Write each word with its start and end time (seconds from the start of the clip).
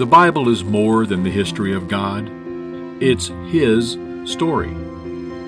The 0.00 0.06
Bible 0.06 0.48
is 0.48 0.64
more 0.64 1.04
than 1.04 1.24
the 1.24 1.30
history 1.30 1.74
of 1.74 1.86
God, 1.86 2.26
it's 3.02 3.28
His 3.50 3.98
story. 4.24 4.70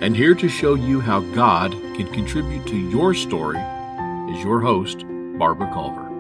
And 0.03 0.15
here 0.15 0.35
to 0.35 0.47
show 0.47 0.75
you 0.75 1.01
how 1.01 1.21
God 1.35 1.73
can 1.73 2.07
contribute 2.13 2.67
to 2.67 2.77
your 2.77 3.15
story 3.15 3.59
is 4.31 4.45
your 4.45 4.61
host, 4.61 5.07
Barbara 5.39 5.73
Culver. 5.73 6.11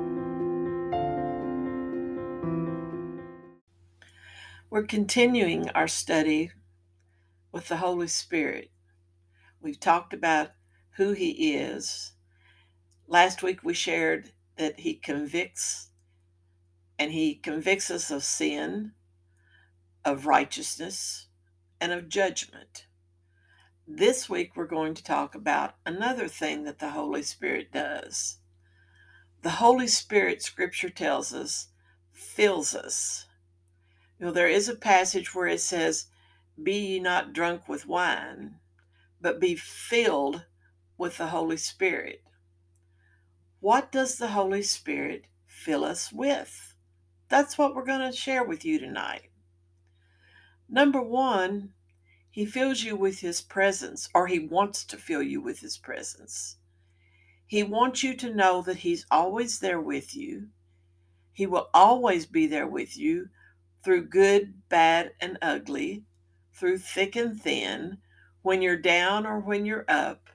We're 4.70 4.84
continuing 4.84 5.68
our 5.68 5.86
study 5.86 6.52
with 7.52 7.68
the 7.68 7.76
Holy 7.76 8.08
Spirit. 8.08 8.70
We've 9.60 9.78
talked 9.78 10.14
about 10.14 10.52
who 10.96 11.12
He 11.12 11.54
is. 11.54 12.12
Last 13.06 13.42
week 13.42 13.62
we 13.62 13.74
shared 13.74 14.32
that 14.56 14.80
He 14.80 14.94
convicts 14.94 15.90
and 17.02 17.12
he 17.12 17.34
convicts 17.34 17.90
us 17.90 18.12
of 18.12 18.22
sin, 18.22 18.92
of 20.04 20.26
righteousness, 20.26 21.26
and 21.80 21.92
of 21.92 22.08
judgment. 22.08 22.86
This 23.88 24.30
week, 24.30 24.52
we're 24.54 24.66
going 24.66 24.94
to 24.94 25.02
talk 25.02 25.34
about 25.34 25.74
another 25.84 26.28
thing 26.28 26.62
that 26.62 26.78
the 26.78 26.90
Holy 26.90 27.22
Spirit 27.22 27.72
does. 27.72 28.38
The 29.42 29.50
Holy 29.50 29.88
Spirit, 29.88 30.42
Scripture 30.42 30.90
tells 30.90 31.34
us, 31.34 31.70
fills 32.12 32.72
us. 32.72 33.26
You 34.20 34.26
know, 34.26 34.32
there 34.32 34.48
is 34.48 34.68
a 34.68 34.76
passage 34.76 35.34
where 35.34 35.48
it 35.48 35.60
says, 35.60 36.06
Be 36.62 36.74
ye 36.74 37.00
not 37.00 37.32
drunk 37.32 37.68
with 37.68 37.88
wine, 37.88 38.60
but 39.20 39.40
be 39.40 39.56
filled 39.56 40.44
with 40.96 41.18
the 41.18 41.26
Holy 41.26 41.56
Spirit. 41.56 42.22
What 43.62 43.92
does 43.92 44.18
the 44.18 44.26
Holy 44.26 44.62
Spirit 44.62 45.26
fill 45.46 45.84
us 45.84 46.12
with? 46.12 46.74
That's 47.28 47.56
what 47.56 47.76
we're 47.76 47.84
going 47.84 48.10
to 48.10 48.16
share 48.16 48.42
with 48.42 48.64
you 48.64 48.80
tonight. 48.80 49.30
Number 50.68 51.00
one, 51.00 51.72
he 52.28 52.44
fills 52.44 52.82
you 52.82 52.96
with 52.96 53.20
his 53.20 53.40
presence, 53.40 54.08
or 54.12 54.26
he 54.26 54.40
wants 54.40 54.84
to 54.86 54.96
fill 54.96 55.22
you 55.22 55.40
with 55.40 55.60
his 55.60 55.78
presence. 55.78 56.56
He 57.46 57.62
wants 57.62 58.02
you 58.02 58.16
to 58.16 58.34
know 58.34 58.62
that 58.62 58.78
he's 58.78 59.06
always 59.12 59.60
there 59.60 59.80
with 59.80 60.16
you. 60.16 60.48
He 61.32 61.46
will 61.46 61.70
always 61.72 62.26
be 62.26 62.48
there 62.48 62.66
with 62.66 62.98
you 62.98 63.28
through 63.84 64.08
good, 64.08 64.68
bad, 64.70 65.12
and 65.20 65.38
ugly, 65.40 66.02
through 66.52 66.78
thick 66.78 67.14
and 67.14 67.40
thin, 67.40 67.98
when 68.42 68.60
you're 68.60 68.76
down 68.76 69.24
or 69.24 69.38
when 69.38 69.64
you're 69.64 69.84
up. 69.86 70.30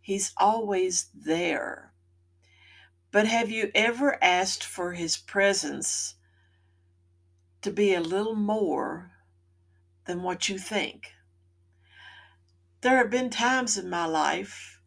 He's 0.00 0.32
always 0.38 1.10
there. 1.14 1.90
But 3.14 3.28
have 3.28 3.48
you 3.48 3.70
ever 3.76 4.18
asked 4.20 4.64
for 4.64 4.94
his 4.94 5.16
presence 5.16 6.16
to 7.62 7.70
be 7.70 7.94
a 7.94 8.00
little 8.00 8.34
more 8.34 9.12
than 10.06 10.24
what 10.24 10.48
you 10.48 10.58
think. 10.58 11.12
There 12.80 12.96
have 12.96 13.10
been 13.10 13.30
times 13.30 13.78
in 13.78 13.88
my 13.88 14.04
life 14.04 14.80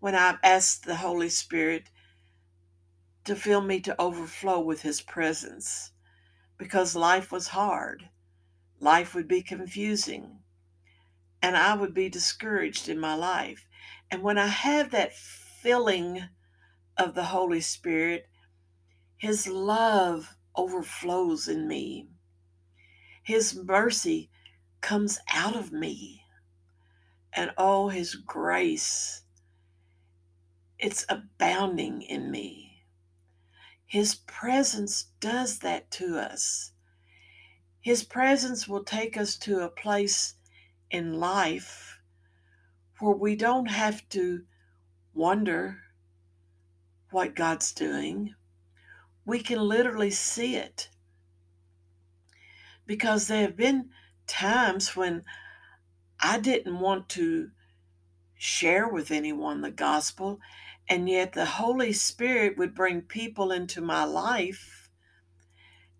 when 0.00 0.16
I've 0.16 0.40
asked 0.42 0.86
the 0.86 0.96
Holy 0.96 1.28
Spirit 1.28 1.88
to 3.26 3.36
fill 3.36 3.60
me 3.60 3.78
to 3.82 3.98
overflow 4.02 4.58
with 4.58 4.82
His 4.82 5.00
presence 5.00 5.92
because 6.58 6.96
life 6.96 7.30
was 7.30 7.46
hard. 7.46 8.08
Life 8.80 9.14
would 9.14 9.28
be 9.28 9.40
confusing 9.40 10.40
and 11.40 11.56
I 11.56 11.76
would 11.76 11.94
be 11.94 12.08
discouraged 12.08 12.88
in 12.88 12.98
my 12.98 13.14
life. 13.14 13.68
And 14.10 14.20
when 14.20 14.36
I 14.36 14.48
have 14.48 14.90
that 14.90 15.14
filling 15.14 16.28
of 16.96 17.14
the 17.14 17.24
Holy 17.24 17.60
Spirit, 17.60 18.28
His 19.16 19.46
love 19.46 20.36
overflows 20.54 21.48
in 21.48 21.66
me. 21.66 22.08
His 23.22 23.54
mercy 23.54 24.30
comes 24.80 25.18
out 25.32 25.56
of 25.56 25.72
me. 25.72 26.24
And 27.32 27.52
oh, 27.56 27.88
His 27.88 28.14
grace, 28.14 29.22
it's 30.78 31.06
abounding 31.08 32.02
in 32.02 32.30
me. 32.30 32.82
His 33.86 34.14
presence 34.14 35.06
does 35.20 35.58
that 35.60 35.90
to 35.92 36.18
us. 36.18 36.72
His 37.80 38.04
presence 38.04 38.68
will 38.68 38.84
take 38.84 39.16
us 39.16 39.36
to 39.38 39.60
a 39.60 39.68
place 39.68 40.34
in 40.90 41.14
life 41.14 41.98
where 43.00 43.16
we 43.16 43.34
don't 43.36 43.66
have 43.66 44.08
to 44.10 44.42
wonder 45.14 45.78
what 47.12 47.34
God's 47.34 47.72
doing 47.72 48.34
we 49.24 49.40
can 49.40 49.58
literally 49.58 50.10
see 50.10 50.56
it. 50.56 50.88
Because 52.86 53.28
there 53.28 53.42
have 53.42 53.56
been 53.56 53.90
times 54.26 54.96
when 54.96 55.24
I 56.20 56.38
didn't 56.38 56.80
want 56.80 57.08
to 57.10 57.50
share 58.34 58.88
with 58.88 59.10
anyone 59.10 59.60
the 59.60 59.70
gospel, 59.70 60.40
and 60.88 61.08
yet 61.08 61.32
the 61.32 61.44
Holy 61.44 61.92
Spirit 61.92 62.58
would 62.58 62.74
bring 62.74 63.02
people 63.02 63.52
into 63.52 63.80
my 63.80 64.04
life, 64.04 64.90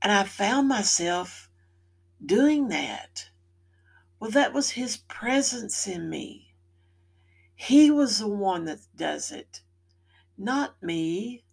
and 0.01 0.11
I 0.11 0.25
found 0.25 0.69
myself 0.69 1.49
doing 2.25 2.69
that. 2.69 3.29
Well, 4.19 4.31
that 4.31 4.53
was 4.53 4.71
His 4.71 4.97
presence 4.97 5.87
in 5.87 6.11
me. 6.11 6.55
He 7.55 7.91
was 7.91 8.19
the 8.19 8.29
one 8.29 8.65
that 8.65 8.81
does 8.97 9.31
it, 9.31 9.61
not 10.43 10.83
me. 10.83 11.45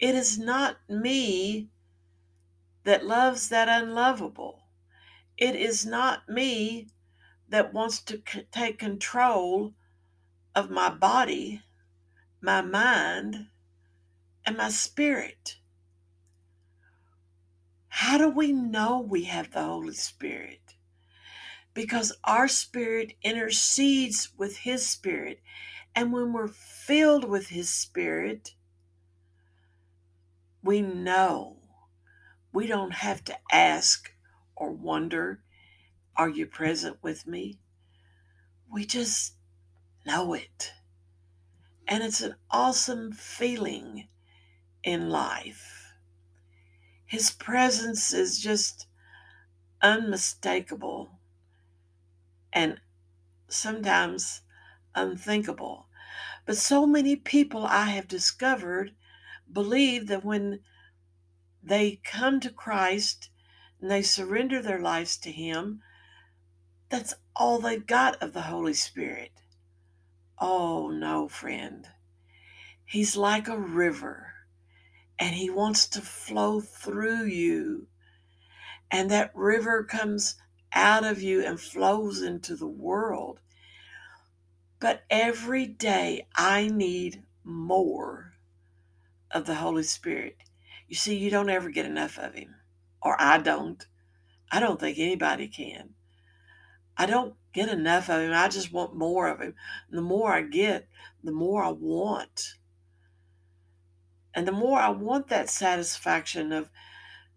It 0.00 0.14
is 0.14 0.38
not 0.38 0.78
me 0.88 1.70
that 2.84 3.06
loves 3.06 3.50
that 3.50 3.68
unlovable. 3.68 4.62
It 5.38 5.56
is 5.56 5.86
not 5.86 6.28
me 6.28 6.88
that 7.48 7.74
wants 7.74 8.02
to 8.04 8.22
c- 8.28 8.46
take 8.52 8.78
control 8.78 9.74
of 10.54 10.70
my 10.70 10.90
body, 10.90 11.62
my 12.40 12.62
mind, 12.62 13.48
and 14.46 14.56
my 14.56 14.70
spirit. 14.70 15.58
How 17.88 18.18
do 18.18 18.28
we 18.28 18.52
know 18.52 19.00
we 19.00 19.24
have 19.24 19.52
the 19.52 19.62
Holy 19.62 19.94
Spirit? 19.94 20.76
Because 21.74 22.12
our 22.24 22.48
spirit 22.48 23.14
intercedes 23.22 24.30
with 24.36 24.58
His 24.58 24.86
Spirit. 24.86 25.40
And 25.96 26.12
when 26.12 26.34
we're 26.34 26.46
filled 26.46 27.24
with 27.24 27.48
His 27.48 27.70
Spirit, 27.70 28.54
we 30.62 30.82
know 30.82 31.56
we 32.52 32.66
don't 32.66 32.92
have 32.92 33.24
to 33.24 33.38
ask 33.50 34.12
or 34.54 34.72
wonder, 34.72 35.42
Are 36.14 36.28
you 36.28 36.46
present 36.46 36.98
with 37.02 37.26
me? 37.26 37.58
We 38.70 38.84
just 38.84 39.36
know 40.04 40.34
it. 40.34 40.72
And 41.88 42.02
it's 42.02 42.20
an 42.20 42.34
awesome 42.50 43.12
feeling 43.12 44.08
in 44.82 45.08
life. 45.08 45.94
His 47.06 47.30
presence 47.30 48.12
is 48.12 48.38
just 48.38 48.86
unmistakable 49.80 51.10
and 52.52 52.80
sometimes 53.48 54.42
unthinkable. 54.96 55.86
But 56.44 56.56
so 56.56 56.86
many 56.86 57.14
people 57.14 57.64
I 57.64 57.86
have 57.90 58.08
discovered 58.08 58.94
believe 59.52 60.08
that 60.08 60.24
when 60.24 60.60
they 61.62 62.00
come 62.04 62.40
to 62.40 62.50
Christ 62.50 63.30
and 63.80 63.90
they 63.90 64.02
surrender 64.02 64.62
their 64.62 64.80
lives 64.80 65.16
to 65.18 65.30
Him, 65.30 65.82
that's 66.88 67.14
all 67.34 67.58
they've 67.58 67.86
got 67.86 68.22
of 68.22 68.32
the 68.32 68.42
Holy 68.42 68.74
Spirit. 68.74 69.32
Oh, 70.38 70.90
no, 70.90 71.28
friend. 71.28 71.88
He's 72.84 73.16
like 73.16 73.48
a 73.48 73.58
river 73.58 74.32
and 75.18 75.34
He 75.34 75.50
wants 75.50 75.88
to 75.88 76.00
flow 76.00 76.60
through 76.60 77.24
you. 77.24 77.88
And 78.90 79.10
that 79.10 79.34
river 79.34 79.82
comes 79.82 80.36
out 80.72 81.04
of 81.04 81.20
you 81.20 81.44
and 81.44 81.58
flows 81.58 82.22
into 82.22 82.54
the 82.54 82.68
world. 82.68 83.40
But 84.78 85.04
every 85.08 85.66
day 85.66 86.26
I 86.34 86.68
need 86.68 87.22
more 87.44 88.34
of 89.30 89.46
the 89.46 89.56
Holy 89.56 89.82
Spirit. 89.82 90.36
You 90.88 90.96
see, 90.96 91.16
you 91.16 91.30
don't 91.30 91.50
ever 91.50 91.70
get 91.70 91.86
enough 91.86 92.18
of 92.18 92.34
Him, 92.34 92.54
or 93.02 93.20
I 93.20 93.38
don't. 93.38 93.84
I 94.50 94.60
don't 94.60 94.78
think 94.78 94.98
anybody 94.98 95.48
can. 95.48 95.94
I 96.96 97.06
don't 97.06 97.34
get 97.52 97.68
enough 97.68 98.08
of 98.08 98.20
Him. 98.20 98.32
I 98.32 98.48
just 98.48 98.72
want 98.72 98.94
more 98.94 99.28
of 99.28 99.40
Him. 99.40 99.54
And 99.88 99.98
the 99.98 100.02
more 100.02 100.32
I 100.32 100.42
get, 100.42 100.88
the 101.24 101.32
more 101.32 101.62
I 101.62 101.70
want. 101.70 102.54
And 104.34 104.46
the 104.46 104.52
more 104.52 104.78
I 104.78 104.90
want 104.90 105.28
that 105.28 105.48
satisfaction 105.48 106.52
of 106.52 106.70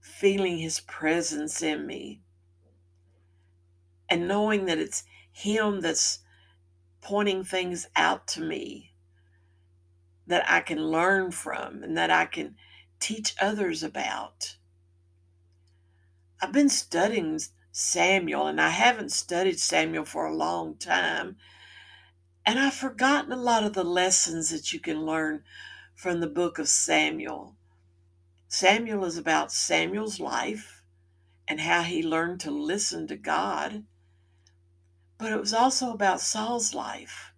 feeling 0.01 0.57
His 0.57 0.81
presence 0.81 1.62
in 1.62 1.88
me 1.88 2.21
and 4.09 4.27
knowing 4.27 4.65
that 4.65 4.77
it's 4.77 5.03
Him 5.31 5.81
that's 5.81 6.19
pointing 7.01 7.44
things 7.44 7.88
out 7.96 8.28
to 8.28 8.42
me 8.42 8.94
that 10.28 10.50
I 10.50 10.62
can 10.62 10.80
learn 10.80 11.31
from 11.31 11.84
and 11.84 11.98
that 11.98 12.12
I 12.12 12.25
can 12.25 12.56
teach 13.00 13.36
others 13.42 13.84
about. 13.84 14.57
I've 16.42 16.51
been 16.51 16.69
studying 16.69 17.40
Samuel, 17.72 18.48
and 18.48 18.60
I 18.60 18.69
haven't 18.69 19.12
studied 19.12 19.60
Samuel 19.60 20.06
for 20.06 20.25
a 20.25 20.36
long 20.36 20.75
time. 20.75 21.38
And 22.46 22.60
I've 22.60 22.74
forgotten 22.74 23.31
a 23.31 23.38
lot 23.38 23.63
of 23.63 23.74
the 23.74 23.84
lessons 23.84 24.50
that 24.50 24.74
you 24.74 24.80
can 24.80 25.06
learn 25.06 25.44
from 25.96 26.19
the 26.19 26.28
book 26.28 26.60
of 26.60 26.68
Samuel. 26.68 27.56
Samuel 28.48 29.06
is 29.06 29.18
about 29.18 29.51
Samuel's 29.51 30.19
life 30.19 30.84
and 31.48 31.60
how 31.60 31.84
he 31.84 32.01
learned 32.01 32.40
to 32.42 32.51
listen 32.51 33.07
to 33.07 33.16
God. 33.16 33.84
But 35.19 35.33
it 35.33 35.39
was 35.39 35.54
also 35.54 35.92
about 35.92 36.21
Saul's 36.21 36.74
life, 36.74 37.33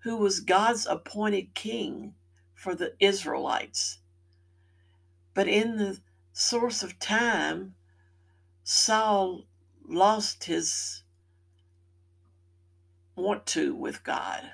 who 0.00 0.16
was 0.16 0.40
God's 0.40 0.86
appointed 0.86 1.54
king 1.54 2.14
for 2.54 2.74
the 2.74 2.94
Israelites. 3.00 4.00
But 5.32 5.48
in 5.48 5.76
the 5.76 6.00
source 6.32 6.82
of 6.82 6.98
time, 6.98 7.76
Saul 8.64 9.44
lost 9.88 10.44
his 10.44 11.04
want 13.14 13.46
to 13.46 13.74
with 13.74 14.02
God. 14.02 14.50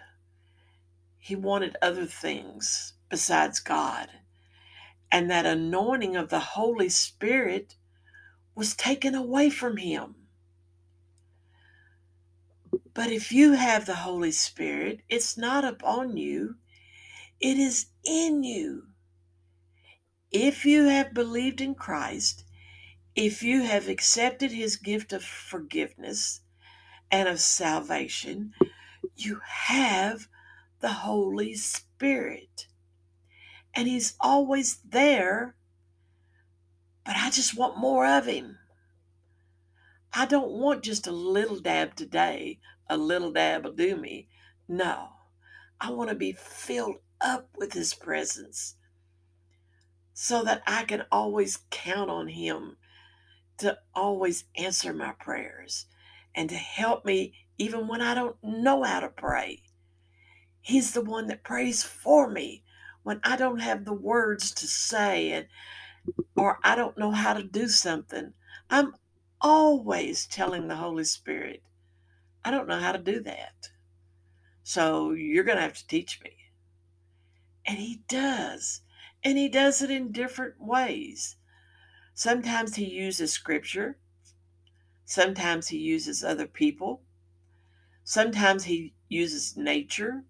He 1.18 1.34
wanted 1.34 1.76
other 1.80 2.04
things 2.04 2.92
besides 3.08 3.60
God. 3.60 4.08
And 5.10 5.30
that 5.30 5.46
anointing 5.46 6.16
of 6.16 6.28
the 6.28 6.40
Holy 6.40 6.90
Spirit 6.90 7.76
was 8.54 8.74
taken 8.74 9.14
away 9.14 9.50
from 9.50 9.78
him. 9.78 10.21
But 12.94 13.10
if 13.10 13.32
you 13.32 13.52
have 13.52 13.86
the 13.86 13.96
Holy 13.96 14.32
Spirit, 14.32 15.00
it's 15.08 15.38
not 15.38 15.64
upon 15.64 16.16
you, 16.16 16.56
it 17.40 17.58
is 17.58 17.86
in 18.04 18.42
you. 18.42 18.88
If 20.30 20.64
you 20.64 20.84
have 20.84 21.14
believed 21.14 21.60
in 21.60 21.74
Christ, 21.74 22.44
if 23.14 23.42
you 23.42 23.62
have 23.62 23.88
accepted 23.88 24.52
his 24.52 24.76
gift 24.76 25.12
of 25.12 25.24
forgiveness 25.24 26.40
and 27.10 27.28
of 27.28 27.40
salvation, 27.40 28.52
you 29.16 29.40
have 29.44 30.28
the 30.80 30.92
Holy 30.92 31.54
Spirit. 31.54 32.66
And 33.74 33.88
he's 33.88 34.14
always 34.20 34.78
there, 34.88 35.54
but 37.04 37.16
I 37.16 37.30
just 37.30 37.56
want 37.56 37.78
more 37.78 38.06
of 38.06 38.26
him. 38.26 38.58
I 40.12 40.26
don't 40.26 40.50
want 40.50 40.84
just 40.84 41.06
a 41.06 41.12
little 41.12 41.58
dab 41.58 41.94
today, 41.94 42.58
a 42.92 42.96
little 42.96 43.32
dab 43.32 43.64
will 43.64 43.72
do 43.72 43.96
me. 43.96 44.28
No, 44.68 45.08
I 45.80 45.90
want 45.90 46.10
to 46.10 46.14
be 46.14 46.32
filled 46.32 46.96
up 47.22 47.48
with 47.56 47.72
his 47.72 47.94
presence 47.94 48.76
so 50.12 50.44
that 50.44 50.62
I 50.66 50.84
can 50.84 51.04
always 51.10 51.60
count 51.70 52.10
on 52.10 52.28
him 52.28 52.76
to 53.58 53.78
always 53.94 54.44
answer 54.56 54.92
my 54.92 55.12
prayers 55.12 55.86
and 56.34 56.50
to 56.50 56.54
help 56.54 57.06
me 57.06 57.32
even 57.56 57.88
when 57.88 58.02
I 58.02 58.14
don't 58.14 58.36
know 58.42 58.82
how 58.82 59.00
to 59.00 59.08
pray. 59.08 59.62
He's 60.60 60.92
the 60.92 61.00
one 61.00 61.28
that 61.28 61.44
prays 61.44 61.82
for 61.82 62.28
me 62.28 62.62
when 63.04 63.20
I 63.24 63.36
don't 63.36 63.60
have 63.60 63.86
the 63.86 63.94
words 63.94 64.52
to 64.52 64.66
say 64.66 65.32
and 65.32 65.46
or 66.36 66.58
I 66.62 66.76
don't 66.76 66.98
know 66.98 67.10
how 67.10 67.32
to 67.32 67.42
do 67.42 67.68
something. 67.68 68.34
I'm 68.68 68.94
always 69.40 70.26
telling 70.26 70.68
the 70.68 70.76
Holy 70.76 71.04
Spirit, 71.04 71.62
I 72.44 72.50
don't 72.50 72.68
know 72.68 72.78
how 72.78 72.92
to 72.92 72.98
do 72.98 73.20
that. 73.20 73.70
So 74.62 75.12
you're 75.12 75.44
going 75.44 75.56
to 75.56 75.62
have 75.62 75.76
to 75.76 75.86
teach 75.86 76.20
me. 76.22 76.36
And 77.66 77.78
he 77.78 78.02
does. 78.08 78.80
And 79.24 79.38
he 79.38 79.48
does 79.48 79.82
it 79.82 79.90
in 79.90 80.12
different 80.12 80.60
ways. 80.60 81.36
Sometimes 82.14 82.76
he 82.76 82.84
uses 82.84 83.32
scripture, 83.32 83.96
sometimes 85.04 85.68
he 85.68 85.78
uses 85.78 86.22
other 86.22 86.46
people, 86.46 87.02
sometimes 88.04 88.64
he 88.64 88.94
uses 89.08 89.56
nature. 89.56 90.24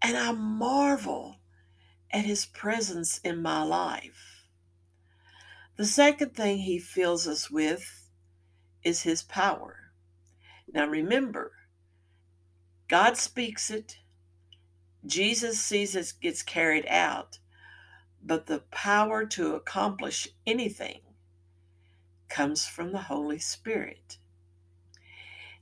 And 0.00 0.16
I 0.16 0.32
marvel 0.32 1.36
at 2.10 2.24
his 2.24 2.46
presence 2.46 3.18
in 3.18 3.42
my 3.42 3.62
life. 3.62 4.46
The 5.76 5.84
second 5.86 6.34
thing 6.34 6.58
he 6.58 6.78
fills 6.78 7.28
us 7.28 7.50
with 7.50 8.08
is 8.82 9.02
his 9.02 9.22
power. 9.22 9.81
Now 10.70 10.86
remember, 10.86 11.52
God 12.88 13.16
speaks 13.16 13.70
it, 13.70 13.98
Jesus 15.04 15.60
sees 15.60 15.96
it 15.96 16.12
gets 16.20 16.42
carried 16.42 16.86
out, 16.86 17.38
but 18.22 18.46
the 18.46 18.60
power 18.70 19.24
to 19.26 19.54
accomplish 19.54 20.28
anything 20.46 21.00
comes 22.28 22.66
from 22.66 22.92
the 22.92 23.02
Holy 23.02 23.38
Spirit. 23.38 24.18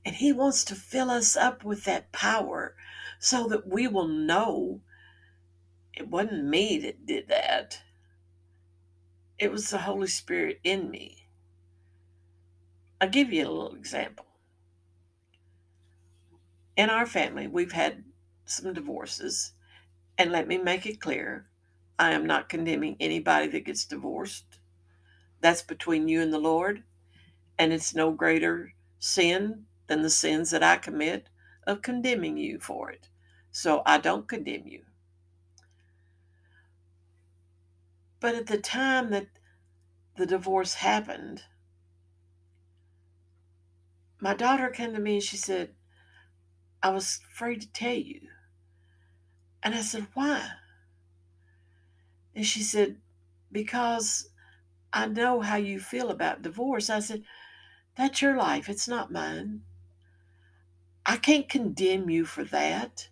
And 0.05 0.15
He 0.15 0.31
wants 0.31 0.63
to 0.65 0.75
fill 0.75 1.09
us 1.09 1.35
up 1.35 1.63
with 1.63 1.83
that 1.85 2.11
power 2.11 2.75
so 3.19 3.47
that 3.47 3.67
we 3.67 3.87
will 3.87 4.07
know 4.07 4.81
it 5.93 6.07
wasn't 6.07 6.45
me 6.45 6.79
that 6.79 7.05
did 7.05 7.27
that, 7.27 7.81
it 9.37 9.51
was 9.51 9.69
the 9.69 9.79
Holy 9.79 10.07
Spirit 10.07 10.59
in 10.63 10.89
me. 10.89 11.25
I'll 12.99 13.09
give 13.09 13.33
you 13.33 13.47
a 13.47 13.49
little 13.51 13.75
example. 13.75 14.25
In 16.81 16.89
our 16.89 17.05
family, 17.05 17.45
we've 17.45 17.73
had 17.73 18.03
some 18.43 18.73
divorces, 18.73 19.53
and 20.17 20.31
let 20.31 20.47
me 20.47 20.57
make 20.57 20.87
it 20.87 20.99
clear 20.99 21.45
I 21.99 22.09
am 22.09 22.25
not 22.25 22.49
condemning 22.49 22.97
anybody 22.99 23.47
that 23.49 23.65
gets 23.65 23.85
divorced. 23.85 24.57
That's 25.41 25.61
between 25.61 26.07
you 26.07 26.23
and 26.23 26.33
the 26.33 26.39
Lord, 26.39 26.81
and 27.59 27.71
it's 27.71 27.93
no 27.93 28.09
greater 28.09 28.73
sin 28.97 29.67
than 29.85 30.01
the 30.01 30.09
sins 30.09 30.49
that 30.49 30.63
I 30.63 30.77
commit 30.77 31.29
of 31.67 31.83
condemning 31.83 32.37
you 32.37 32.59
for 32.59 32.89
it. 32.89 33.09
So 33.51 33.83
I 33.85 33.99
don't 33.99 34.27
condemn 34.27 34.67
you. 34.67 34.81
But 38.19 38.33
at 38.33 38.47
the 38.47 38.57
time 38.57 39.11
that 39.11 39.27
the 40.17 40.25
divorce 40.25 40.73
happened, 40.73 41.43
my 44.19 44.33
daughter 44.33 44.71
came 44.71 44.95
to 44.95 44.99
me 44.99 45.17
and 45.17 45.23
she 45.23 45.37
said, 45.37 45.75
I 46.83 46.89
was 46.89 47.19
afraid 47.31 47.61
to 47.61 47.71
tell 47.71 47.93
you. 47.93 48.21
And 49.63 49.75
I 49.75 49.81
said, 49.81 50.07
Why? 50.13 50.49
And 52.35 52.45
she 52.45 52.63
said, 52.63 52.97
Because 53.51 54.29
I 54.91 55.05
know 55.07 55.41
how 55.41 55.57
you 55.57 55.79
feel 55.79 56.09
about 56.09 56.41
divorce. 56.41 56.89
I 56.89 56.99
said, 56.99 57.23
That's 57.95 58.21
your 58.21 58.35
life, 58.35 58.69
it's 58.69 58.87
not 58.87 59.11
mine. 59.11 59.61
I 61.05 61.17
can't 61.17 61.49
condemn 61.49 62.09
you 62.09 62.25
for 62.25 62.43
that 62.45 63.09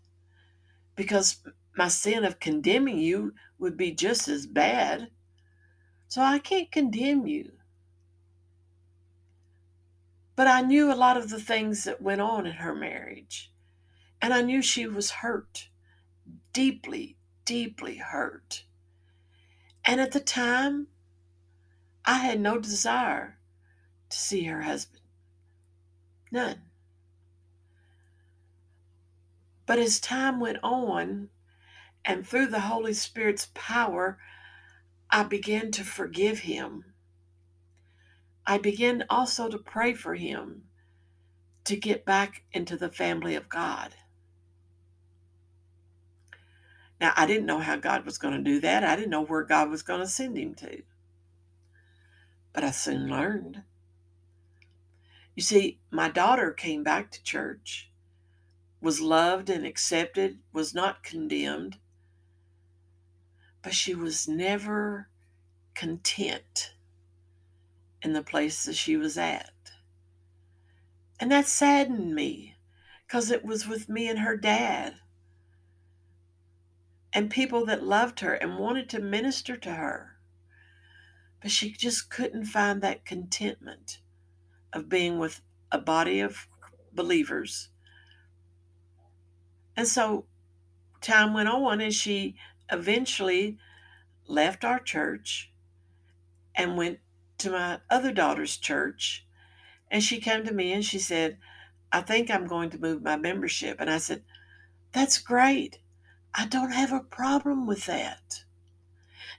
because 0.96 1.38
my 1.76 1.88
sin 1.88 2.24
of 2.24 2.40
condemning 2.40 3.00
you 3.00 3.34
would 3.58 3.78
be 3.78 3.92
just 3.92 4.28
as 4.28 4.46
bad. 4.46 5.10
So 6.08 6.22
I 6.22 6.40
can't 6.40 6.72
condemn 6.72 7.26
you. 7.26 7.54
But 10.36 10.48
I 10.48 10.62
knew 10.62 10.92
a 10.92 10.96
lot 10.96 11.18
of 11.18 11.30
the 11.30 11.40
things 11.40 11.84
that 11.84 12.02
went 12.02 12.22
on 12.22 12.46
in 12.46 12.54
her 12.54 12.76
marriage. 12.76 13.52
And 14.22 14.34
I 14.34 14.42
knew 14.42 14.62
she 14.62 14.86
was 14.86 15.12
hurt, 15.12 15.70
deeply, 16.52 17.18
deeply 17.46 17.98
hurt. 17.98 18.64
And 19.86 20.02
at 20.02 20.12
the 20.12 20.20
time, 20.20 20.88
I 22.06 22.16
had 22.16 22.40
no 22.40 22.60
desire 22.60 23.38
to 24.10 24.18
see 24.18 24.44
her 24.46 24.64
husband. 24.64 25.02
None. 26.32 26.62
But 29.66 29.80
as 29.80 30.00
time 30.00 30.40
went 30.40 30.58
on, 30.64 31.30
and 32.04 32.28
through 32.28 32.48
the 32.48 32.62
Holy 32.62 32.94
Spirit's 32.94 33.50
power, 33.54 34.18
I 35.12 35.24
began 35.24 35.72
to 35.72 35.84
forgive 35.84 36.40
him. 36.40 36.86
I 38.46 38.58
began 38.58 39.06
also 39.10 39.48
to 39.48 39.60
pray 39.60 39.94
for 39.94 40.16
him 40.16 40.64
to 41.66 41.76
get 41.76 42.06
back 42.06 42.44
into 42.52 42.78
the 42.78 42.90
family 42.90 43.36
of 43.36 43.48
God. 43.48 43.94
Now, 47.00 47.14
I 47.16 47.26
didn't 47.26 47.46
know 47.46 47.60
how 47.60 47.78
God 47.78 48.06
was 48.06 48.18
going 48.18 48.34
to 48.34 48.44
do 48.44 48.60
that. 48.62 48.84
I 48.84 48.96
didn't 48.96 49.12
know 49.12 49.24
where 49.24 49.44
God 49.44 49.70
was 49.70 49.84
going 49.84 50.02
to 50.02 50.08
send 50.08 50.38
him 50.38 50.54
to. 50.56 50.84
But 52.52 52.64
I 52.64 52.72
soon 52.72 53.08
learned. 53.08 53.64
You 55.36 55.44
see, 55.44 55.80
my 55.90 56.10
daughter 56.10 56.52
came 56.52 56.84
back 56.84 57.12
to 57.12 57.24
church, 57.24 57.90
was 58.82 59.00
loved 59.00 59.50
and 59.50 59.66
accepted, 59.66 60.40
was 60.52 60.74
not 60.74 61.04
condemned, 61.04 61.78
but 63.62 63.74
she 63.74 63.96
was 63.96 64.28
never 64.28 65.08
content 65.76 66.74
in 68.02 68.12
the 68.12 68.22
place 68.22 68.66
that 68.66 68.76
she 68.76 68.98
was 68.98 69.18
at. 69.18 69.54
And 71.20 71.32
that 71.32 71.48
saddened 71.48 72.14
me 72.14 72.56
because 73.06 73.32
it 73.32 73.46
was 73.46 73.68
with 73.68 73.88
me 73.88 74.08
and 74.08 74.20
her 74.20 74.36
dad 74.36 74.96
and 77.14 77.30
people 77.30 77.66
that 77.66 77.84
loved 77.84 78.20
her 78.20 78.34
and 78.34 78.58
wanted 78.58 78.90
to 78.90 79.00
minister 79.00 79.58
to 79.58 79.72
her. 79.72 80.18
But 81.42 81.52
she 81.52 81.72
just 81.72 82.10
couldn't 82.10 82.46
find 82.46 82.82
that 82.82 83.06
contentment 83.06 84.00
of 84.74 84.90
being 84.90 85.18
with 85.18 85.42
a 85.72 85.80
body 85.80 86.20
of 86.20 86.48
believers. 86.94 87.70
And 89.76 89.88
so 89.88 90.26
time 91.02 91.34
went 91.34 91.50
on, 91.50 91.82
and 91.82 91.94
she 91.94 92.36
eventually 92.72 93.58
left 94.28 94.64
our 94.64 94.80
church 94.80 95.52
and 96.56 96.78
went 96.78 97.00
to 97.40 97.52
my 97.52 97.80
other 97.90 98.12
daughter's 98.12 98.58
church. 98.58 99.26
And 99.90 100.04
she 100.04 100.20
came 100.20 100.44
to 100.46 100.54
me 100.54 100.72
and 100.72 100.86
she 100.86 101.00
said, 101.00 101.38
I 101.92 102.02
think 102.02 102.30
I'm 102.30 102.46
going 102.46 102.70
to 102.72 102.80
move 102.80 103.02
my 103.02 103.16
membership. 103.16 103.78
And 103.80 103.90
I 103.90 103.98
said, 103.98 104.24
That's 104.92 105.18
great. 105.18 105.80
I 106.34 106.46
don't 106.46 106.72
have 106.72 106.92
a 106.92 107.00
problem 107.00 107.66
with 107.66 107.86
that. 107.86 108.44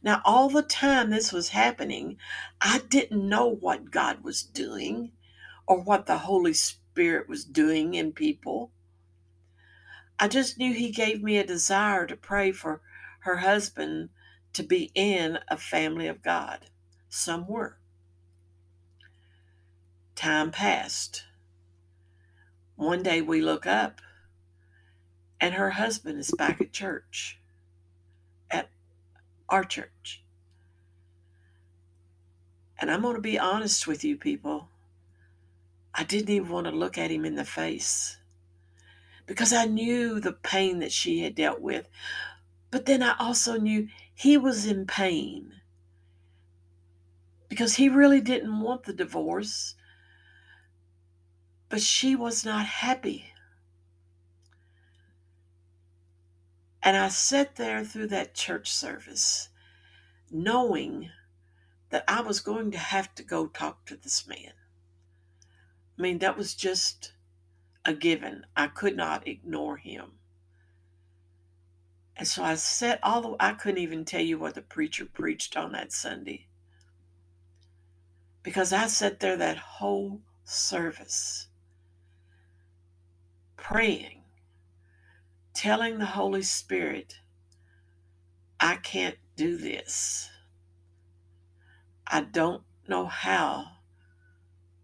Now, 0.03 0.23
all 0.25 0.49
the 0.49 0.63
time 0.63 1.11
this 1.11 1.33
was 1.33 1.51
happening, 1.51 2.19
I 2.61 2.81
didn't 2.89 3.29
know 3.29 3.47
what 3.47 3.91
God 3.91 4.23
was 4.23 4.43
doing 4.43 5.13
or 5.67 5.81
what 5.81 6.07
the 6.07 6.19
Holy 6.19 6.53
Spirit 6.53 7.29
was 7.29 7.45
doing 7.45 7.95
in 7.95 8.13
people. 8.13 8.73
I 10.19 10.29
just 10.29 10.59
knew 10.59 10.73
He 10.73 10.91
gave 10.91 11.23
me 11.23 11.39
a 11.39 11.47
desire 11.47 12.07
to 12.07 12.17
pray 12.17 12.53
for 12.53 12.81
her 13.21 13.39
husband 13.39 14.11
to 14.53 14.63
be 14.63 14.91
in 14.95 15.39
a 15.49 15.57
family 15.57 16.07
of 16.07 16.23
God 16.23 16.67
somewhere. 17.09 17.79
Time 20.15 20.51
passed. 20.51 21.25
One 22.77 23.03
day 23.03 23.23
we 23.23 23.41
look 23.41 23.67
up 23.67 24.01
and 25.41 25.55
her 25.55 25.71
husband 25.71 26.19
is 26.19 26.33
back 26.37 26.61
at 26.61 26.73
church, 26.73 27.39
at 28.51 28.69
our 29.49 29.65
church. 29.65 30.23
And 32.79 32.91
I'm 32.91 33.03
going 33.03 33.17
to 33.17 33.21
be 33.21 33.39
honest 33.39 33.87
with 33.87 34.05
you, 34.05 34.17
people. 34.17 34.69
I 35.95 36.05
didn't 36.05 36.31
even 36.31 36.49
want 36.49 36.67
to 36.67 36.73
look 36.73 36.97
at 36.99 37.11
him 37.11 37.25
in 37.25 37.35
the 37.35 37.45
face 37.45 38.19
because 39.27 39.53
I 39.53 39.65
knew 39.65 40.19
the 40.19 40.33
pain 40.33 40.81
that 40.81 40.93
she 40.93 41.21
had 41.21 41.35
dealt 41.35 41.61
with. 41.61 41.89
But 42.71 42.87
then 42.87 43.03
I 43.03 43.17
also 43.19 43.59
knew 43.59 43.89
he 44.15 44.37
was 44.37 44.67
in 44.67 44.87
pain 44.87 45.55
because 47.49 47.75
he 47.75 47.89
really 47.89 48.21
didn't 48.21 48.61
want 48.61 48.85
the 48.85 48.93
divorce, 48.93 49.75
but 51.69 51.81
she 51.81 52.15
was 52.15 52.45
not 52.45 52.65
happy. 52.65 53.30
And 56.83 56.97
I 56.97 57.09
sat 57.09 57.57
there 57.57 57.85
through 57.85 58.09
that 58.09 58.35
church 58.35 58.71
service 58.71 59.51
knowing 60.31 61.11
that 61.91 62.05
I 62.09 62.21
was 62.23 62.41
going 62.41 62.71
to 62.71 62.79
have 62.79 63.15
to 63.17 63.23
go 63.23 63.47
talk 63.47 63.85
to 63.87 63.97
this 63.97 64.27
man. 64.27 64.53
I 65.99 66.03
mean, 66.03 66.19
that 66.21 66.37
was 66.39 66.55
just 66.55 67.13
a 67.85 67.93
given. 67.93 68.47
I 68.57 68.69
could 68.69 68.97
not 68.97 69.27
ignore 69.27 69.77
him. 69.77 70.13
And 72.17 72.29
so 72.29 72.45
I 72.45 72.55
sat 72.55 73.01
all 73.03 73.23
the 73.23 73.37
I 73.41 73.53
couldn't 73.53 73.83
even 73.83 74.05
tell 74.05 74.21
you 74.21 74.39
what 74.39 74.55
the 74.55 74.63
preacher 74.63 75.07
preached 75.07 75.57
on 75.57 75.73
that 75.73 75.93
Sunday. 75.93 76.47
Because 78.43 78.73
I 78.73 78.87
sat 78.87 79.21
there 79.21 79.37
that 79.37 79.57
whole 79.57 80.21
service 80.45 81.49
praying, 83.57 84.20
telling 85.55 85.99
the 85.99 86.07
Holy 86.07 86.43
Spirit, 86.43 87.21
I 88.59 88.77
can't 88.77 89.17
do 89.37 89.57
this. 89.57 90.31
I 92.07 92.23
don't 92.23 92.63
know 92.89 93.07
how 93.07 93.65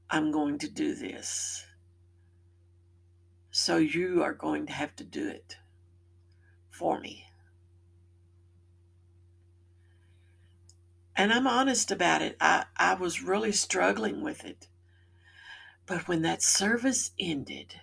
I'm 0.08 0.30
going 0.30 0.58
to 0.58 0.68
do 0.68 0.94
this. 0.94 1.66
So 3.50 3.78
you 3.78 4.22
are 4.22 4.34
going 4.34 4.66
to 4.66 4.72
have 4.72 4.94
to 4.96 5.04
do 5.04 5.28
it 5.28 5.56
for 6.70 7.00
me. 7.00 7.26
And 11.16 11.32
I'm 11.32 11.46
honest 11.46 11.90
about 11.90 12.22
it. 12.22 12.36
I, 12.40 12.66
I 12.76 12.94
was 12.94 13.22
really 13.22 13.52
struggling 13.52 14.22
with 14.22 14.44
it. 14.44 14.68
But 15.86 16.06
when 16.06 16.22
that 16.22 16.42
service 16.42 17.12
ended 17.18 17.80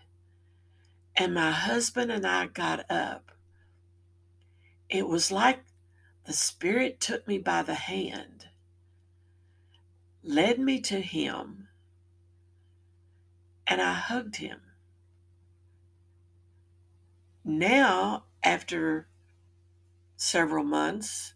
and 1.16 1.34
my 1.34 1.52
husband 1.52 2.12
and 2.12 2.26
I 2.26 2.48
got 2.48 2.90
up, 2.90 3.32
it 4.90 5.08
was 5.08 5.32
like 5.32 5.60
the 6.26 6.34
Spirit 6.34 7.00
took 7.00 7.28
me 7.28 7.38
by 7.38 7.64
the 7.64 7.76
hand, 7.76 8.48
led 10.24 10.60
me 10.60 10.80
to 10.82 11.02
Him, 11.02 11.68
and 13.68 13.82
I 13.82 13.94
hugged 13.94 14.38
Him. 14.38 14.62
Now, 17.44 18.24
after 18.44 19.08
several 20.16 20.64
months, 20.64 21.34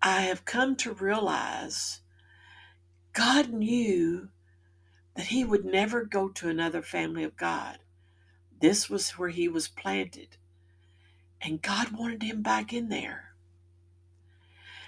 I 0.00 0.22
have 0.22 0.44
come 0.44 0.76
to 0.76 0.92
realize 0.92 2.00
God 3.12 3.50
knew 3.50 4.28
that 5.14 5.26
he 5.26 5.44
would 5.44 5.64
never 5.64 6.04
go 6.04 6.28
to 6.28 6.48
another 6.48 6.82
family 6.82 7.24
of 7.24 7.36
God. 7.36 7.78
This 8.64 8.88
was 8.88 9.10
where 9.18 9.28
he 9.28 9.46
was 9.46 9.68
planted. 9.68 10.38
And 11.38 11.60
God 11.60 11.90
wanted 11.90 12.22
him 12.22 12.40
back 12.40 12.72
in 12.72 12.88
there. 12.88 13.34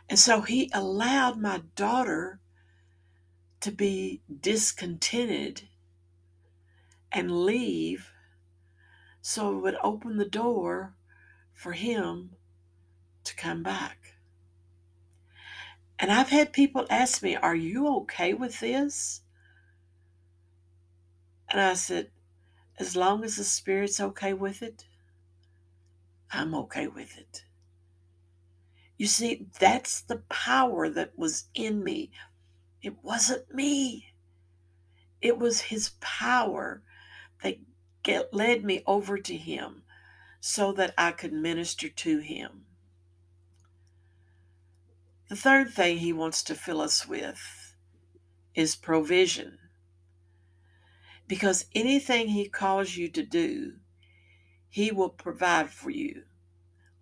And 0.08 0.18
so 0.18 0.40
he 0.40 0.70
allowed 0.72 1.38
my 1.38 1.60
daughter 1.74 2.40
to 3.60 3.70
be 3.70 4.22
discontented 4.40 5.68
and 7.12 7.44
leave 7.44 8.12
so 9.20 9.54
it 9.58 9.60
would 9.60 9.76
open 9.82 10.16
the 10.16 10.24
door 10.24 10.94
for 11.52 11.72
him 11.72 12.30
to 13.24 13.36
come 13.36 13.62
back. 13.62 14.14
And 15.98 16.10
I've 16.10 16.30
had 16.30 16.54
people 16.54 16.86
ask 16.88 17.22
me, 17.22 17.36
Are 17.36 17.54
you 17.54 17.94
okay 17.98 18.32
with 18.32 18.60
this? 18.60 19.20
And 21.50 21.60
I 21.60 21.74
said, 21.74 22.08
As 22.78 22.94
long 22.94 23.24
as 23.24 23.36
the 23.36 23.44
Spirit's 23.44 24.00
okay 24.00 24.32
with 24.32 24.62
it, 24.62 24.86
I'm 26.30 26.54
okay 26.54 26.86
with 26.86 27.16
it. 27.16 27.44
You 28.98 29.06
see, 29.06 29.46
that's 29.58 30.00
the 30.00 30.22
power 30.28 30.88
that 30.88 31.18
was 31.18 31.44
in 31.54 31.82
me. 31.82 32.10
It 32.82 32.94
wasn't 33.02 33.54
me, 33.54 34.12
it 35.20 35.38
was 35.38 35.60
His 35.60 35.90
power 36.00 36.82
that 37.42 37.58
get, 38.02 38.32
led 38.32 38.64
me 38.64 38.82
over 38.86 39.18
to 39.18 39.36
Him 39.36 39.82
so 40.40 40.72
that 40.72 40.94
I 40.96 41.12
could 41.12 41.32
minister 41.32 41.88
to 41.88 42.18
Him. 42.18 42.66
The 45.28 45.36
third 45.36 45.70
thing 45.70 45.98
he 45.98 46.12
wants 46.12 46.42
to 46.44 46.54
fill 46.54 46.80
us 46.80 47.06
with 47.06 47.74
is 48.54 48.76
provision. 48.76 49.58
Because 51.28 51.66
anything 51.74 52.28
he 52.28 52.48
calls 52.48 52.96
you 52.96 53.08
to 53.08 53.22
do, 53.22 53.74
he 54.68 54.90
will 54.92 55.08
provide 55.08 55.70
for 55.70 55.90
you, 55.90 56.22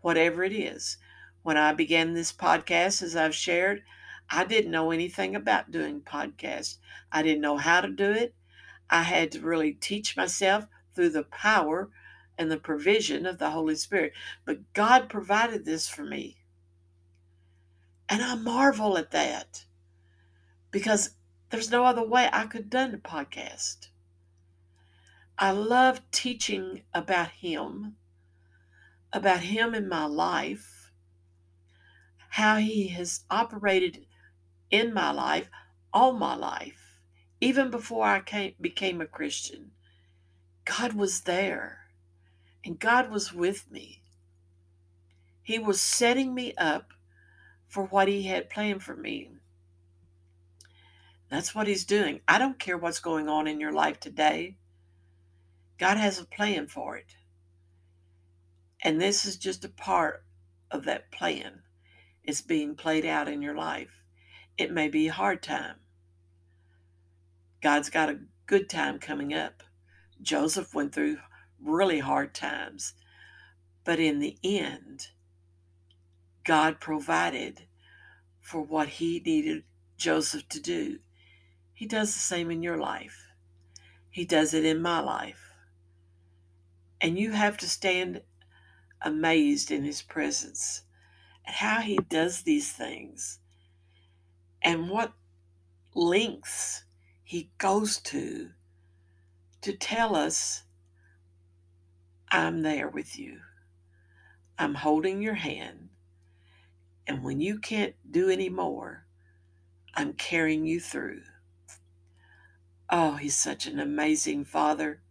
whatever 0.00 0.44
it 0.44 0.52
is. 0.52 0.96
When 1.42 1.56
I 1.56 1.74
began 1.74 2.14
this 2.14 2.32
podcast, 2.32 3.02
as 3.02 3.14
I've 3.14 3.34
shared, 3.34 3.82
I 4.30 4.44
didn't 4.44 4.70
know 4.70 4.90
anything 4.90 5.36
about 5.36 5.70
doing 5.70 6.00
podcasts. 6.00 6.78
I 7.12 7.22
didn't 7.22 7.42
know 7.42 7.58
how 7.58 7.82
to 7.82 7.88
do 7.88 8.10
it. 8.10 8.34
I 8.88 9.02
had 9.02 9.32
to 9.32 9.40
really 9.40 9.72
teach 9.72 10.16
myself 10.16 10.66
through 10.94 11.10
the 11.10 11.24
power 11.24 11.90
and 12.38 12.50
the 12.50 12.56
provision 12.56 13.26
of 13.26 13.38
the 13.38 13.50
Holy 13.50 13.76
Spirit. 13.76 14.12
But 14.44 14.72
God 14.72 15.08
provided 15.08 15.64
this 15.64 15.88
for 15.88 16.04
me. 16.04 16.38
And 18.08 18.22
I 18.22 18.34
marvel 18.34 18.96
at 18.98 19.10
that 19.12 19.64
because 20.70 21.10
there's 21.50 21.70
no 21.70 21.84
other 21.84 22.06
way 22.06 22.28
I 22.32 22.46
could 22.46 22.62
have 22.62 22.70
done 22.70 22.94
a 22.94 22.98
podcast. 22.98 23.88
I 25.38 25.50
love 25.50 26.00
teaching 26.10 26.82
about 26.92 27.30
him, 27.30 27.96
about 29.12 29.40
him 29.40 29.74
in 29.74 29.88
my 29.88 30.06
life, 30.06 30.92
how 32.30 32.56
he 32.56 32.88
has 32.88 33.24
operated 33.30 34.06
in 34.70 34.92
my 34.92 35.10
life, 35.10 35.48
all 35.92 36.12
my 36.12 36.34
life, 36.34 36.98
even 37.40 37.70
before 37.70 38.06
I 38.06 38.20
came, 38.20 38.54
became 38.60 39.00
a 39.00 39.06
Christian. 39.06 39.72
God 40.64 40.94
was 40.94 41.22
there 41.22 41.84
and 42.64 42.78
God 42.78 43.10
was 43.10 43.32
with 43.32 43.70
me. 43.70 44.00
He 45.42 45.58
was 45.58 45.80
setting 45.80 46.34
me 46.34 46.54
up 46.56 46.92
for 47.68 47.84
what 47.84 48.08
He 48.08 48.22
had 48.22 48.48
planned 48.48 48.82
for 48.82 48.96
me. 48.96 49.30
That's 51.28 51.54
what 51.54 51.66
He's 51.66 51.84
doing. 51.84 52.20
I 52.26 52.38
don't 52.38 52.58
care 52.58 52.78
what's 52.78 53.00
going 53.00 53.28
on 53.28 53.46
in 53.46 53.60
your 53.60 53.72
life 53.72 54.00
today, 54.00 54.56
God 55.78 55.96
has 55.96 56.20
a 56.20 56.24
plan 56.24 56.66
for 56.66 56.96
it. 56.96 57.16
And 58.82 59.00
this 59.00 59.24
is 59.24 59.36
just 59.36 59.64
a 59.64 59.68
part 59.68 60.24
of 60.70 60.84
that 60.84 61.10
plan 61.10 61.62
It's 62.22 62.40
being 62.40 62.74
played 62.74 63.04
out 63.06 63.28
in 63.28 63.42
your 63.42 63.54
life. 63.54 64.02
It 64.56 64.72
may 64.72 64.88
be 64.88 65.08
a 65.08 65.12
hard 65.12 65.42
time. 65.42 65.76
God's 67.60 67.90
got 67.90 68.10
a 68.10 68.20
good 68.46 68.68
time 68.68 68.98
coming 68.98 69.34
up. 69.34 69.62
Joseph 70.22 70.74
went 70.74 70.94
through 70.94 71.18
really 71.60 72.00
hard 72.00 72.34
times, 72.34 72.94
but 73.84 73.98
in 73.98 74.20
the 74.20 74.38
end, 74.44 75.08
God 76.44 76.80
provided 76.80 77.62
for 78.40 78.62
what 78.62 78.88
he 78.88 79.20
needed 79.24 79.64
Joseph 79.96 80.48
to 80.50 80.60
do. 80.60 80.98
He 81.72 81.86
does 81.86 82.14
the 82.14 82.20
same 82.20 82.50
in 82.50 82.62
your 82.62 82.78
life. 82.78 83.28
He 84.10 84.24
does 84.24 84.54
it 84.54 84.64
in 84.64 84.80
my 84.82 85.00
life. 85.00 85.53
And 87.04 87.18
you 87.18 87.32
have 87.32 87.58
to 87.58 87.68
stand 87.68 88.22
amazed 89.02 89.70
in 89.70 89.84
his 89.84 90.00
presence 90.00 90.84
at 91.46 91.56
how 91.56 91.82
he 91.82 91.98
does 91.98 92.44
these 92.44 92.72
things 92.72 93.40
and 94.62 94.88
what 94.88 95.12
lengths 95.94 96.84
he 97.22 97.50
goes 97.58 97.98
to 98.04 98.52
to 99.60 99.76
tell 99.76 100.16
us, 100.16 100.62
I'm 102.30 102.62
there 102.62 102.88
with 102.88 103.18
you. 103.18 103.40
I'm 104.58 104.76
holding 104.76 105.20
your 105.20 105.34
hand. 105.34 105.90
And 107.06 107.22
when 107.22 107.38
you 107.38 107.58
can't 107.58 107.96
do 108.10 108.30
any 108.30 108.48
more, 108.48 109.04
I'm 109.94 110.14
carrying 110.14 110.64
you 110.64 110.80
through. 110.80 111.20
Oh, 112.88 113.16
he's 113.16 113.36
such 113.36 113.66
an 113.66 113.78
amazing 113.78 114.46
father. 114.46 115.02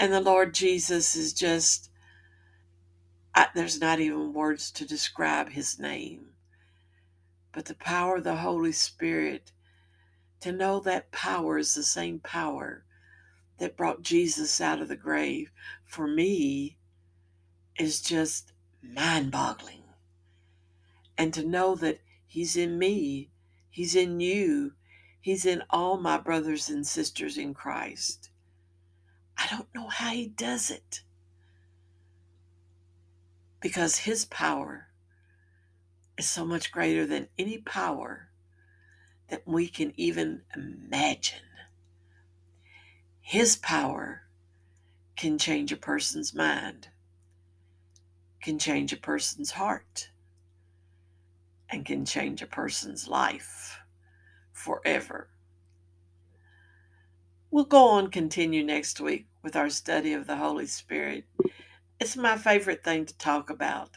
And 0.00 0.12
the 0.12 0.20
Lord 0.20 0.54
Jesus 0.54 1.16
is 1.16 1.32
just, 1.32 1.90
I, 3.34 3.48
there's 3.54 3.80
not 3.80 3.98
even 3.98 4.32
words 4.32 4.70
to 4.72 4.86
describe 4.86 5.50
his 5.50 5.80
name. 5.80 6.26
But 7.52 7.64
the 7.64 7.74
power 7.74 8.16
of 8.18 8.24
the 8.24 8.36
Holy 8.36 8.70
Spirit, 8.70 9.50
to 10.40 10.52
know 10.52 10.78
that 10.80 11.10
power 11.10 11.58
is 11.58 11.74
the 11.74 11.82
same 11.82 12.20
power 12.20 12.84
that 13.58 13.76
brought 13.76 14.02
Jesus 14.02 14.60
out 14.60 14.80
of 14.80 14.86
the 14.86 14.94
grave, 14.96 15.50
for 15.84 16.06
me, 16.06 16.78
is 17.76 18.00
just 18.00 18.52
mind 18.80 19.32
boggling. 19.32 19.82
And 21.16 21.34
to 21.34 21.44
know 21.44 21.74
that 21.74 21.98
He's 22.24 22.56
in 22.56 22.78
me, 22.78 23.30
He's 23.68 23.96
in 23.96 24.20
you, 24.20 24.74
He's 25.20 25.44
in 25.44 25.64
all 25.70 25.96
my 25.96 26.18
brothers 26.18 26.68
and 26.68 26.86
sisters 26.86 27.36
in 27.36 27.52
Christ. 27.52 28.30
I 29.50 29.56
don't 29.56 29.74
know 29.74 29.88
how 29.88 30.10
He 30.10 30.26
does 30.26 30.70
it. 30.70 31.02
Because 33.60 33.98
His 33.98 34.24
power 34.26 34.88
is 36.18 36.28
so 36.28 36.44
much 36.44 36.70
greater 36.70 37.06
than 37.06 37.28
any 37.38 37.58
power 37.58 38.28
that 39.28 39.46
we 39.46 39.68
can 39.68 39.92
even 39.96 40.42
imagine. 40.54 41.40
His 43.20 43.56
power 43.56 44.22
can 45.16 45.38
change 45.38 45.72
a 45.72 45.76
person's 45.76 46.34
mind, 46.34 46.88
can 48.40 48.58
change 48.58 48.92
a 48.92 48.96
person's 48.96 49.52
heart, 49.52 50.10
and 51.68 51.84
can 51.84 52.04
change 52.06 52.40
a 52.40 52.46
person's 52.46 53.08
life 53.08 53.80
forever. 54.52 55.28
We'll 57.50 57.64
go 57.64 57.88
on 57.88 58.10
continue 58.10 58.62
next 58.62 59.00
week 59.00 59.26
with 59.42 59.56
our 59.56 59.70
study 59.70 60.12
of 60.12 60.26
the 60.26 60.36
Holy 60.36 60.66
Spirit. 60.66 61.24
It's 61.98 62.14
my 62.14 62.36
favorite 62.36 62.84
thing 62.84 63.06
to 63.06 63.16
talk 63.16 63.48
about 63.48 63.96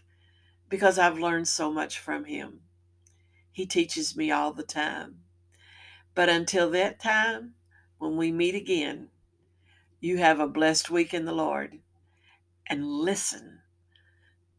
because 0.69 0.97
I've 0.97 1.19
learned 1.19 1.49
so 1.49 1.69
much 1.69 1.99
from 1.99 2.23
him. 2.23 2.61
He 3.51 3.65
teaches 3.65 4.15
me 4.15 4.31
all 4.31 4.53
the 4.53 4.63
time. 4.63 5.23
But 6.15 6.29
until 6.29 6.69
that 6.71 7.01
time, 7.01 7.55
when 7.97 8.15
we 8.15 8.31
meet 8.31 8.55
again, 8.55 9.09
you 9.99 10.17
have 10.19 10.39
a 10.39 10.47
blessed 10.47 10.89
week 10.89 11.13
in 11.13 11.25
the 11.25 11.33
Lord 11.33 11.79
and 12.67 12.87
listen 12.87 13.59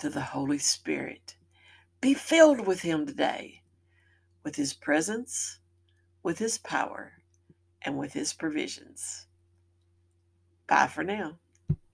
to 0.00 0.10
the 0.10 0.20
Holy 0.20 0.58
Spirit. 0.58 1.36
Be 2.02 2.12
filled 2.12 2.66
with 2.66 2.82
Him 2.82 3.06
today, 3.06 3.62
with 4.44 4.56
His 4.56 4.74
presence, 4.74 5.60
with 6.22 6.38
His 6.38 6.58
power, 6.58 7.21
and 7.84 7.98
with 7.98 8.12
His 8.12 8.32
provisions. 8.32 9.26
Bye 10.66 10.86
for 10.88 11.04
now. 11.04 11.38